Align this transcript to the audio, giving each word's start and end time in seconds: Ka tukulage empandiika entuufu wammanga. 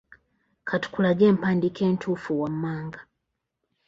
Ka 0.67 0.75
tukulage 0.81 1.23
empandiika 1.31 1.81
entuufu 1.91 2.31
wammanga. 2.41 2.99